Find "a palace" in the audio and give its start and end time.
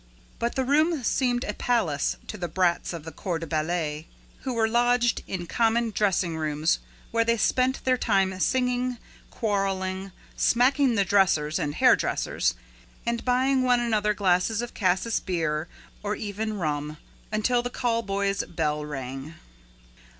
1.43-2.17